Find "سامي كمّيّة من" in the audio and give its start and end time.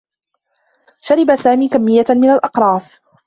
1.35-2.29